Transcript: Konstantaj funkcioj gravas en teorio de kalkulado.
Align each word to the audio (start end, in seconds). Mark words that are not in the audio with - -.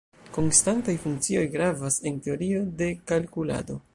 Konstantaj 0.35 0.95
funkcioj 1.03 1.43
gravas 1.57 1.99
en 2.11 2.19
teorio 2.29 2.65
de 2.83 2.91
kalkulado. 3.13 3.81